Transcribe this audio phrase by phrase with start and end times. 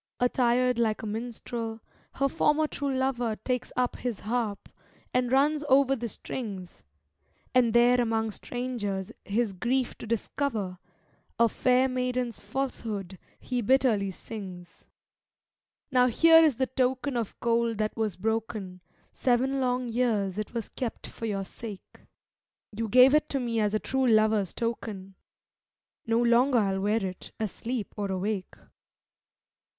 [0.19, 1.79] Attired like a minstrel,
[2.13, 4.67] her former true lover Takes up his harp,
[5.13, 6.83] and runs over the strings;
[7.53, 10.79] And there among strangers, his grief to discover,
[11.37, 14.85] A fair maiden's falsehood he bitterly sings.
[15.91, 18.81] 'Now here is the token of gold that was broken;
[19.11, 21.99] Seven long years it was kept for your sake;
[22.75, 25.13] You gave it to me as a true lover's token;
[26.07, 28.55] No longer I'll wear it, asleep or awake.'